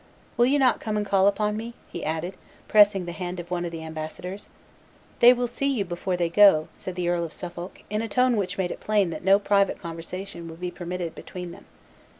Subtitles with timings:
[0.35, 2.33] Will you not come and call upon me?" he added,
[2.67, 4.49] pressing the hand of one of the ambassadors.
[5.19, 8.35] "They will see you before they go," said the Earl of Suffolk, in a tone
[8.35, 11.65] which made it plain that no private conversation would be permitted between them.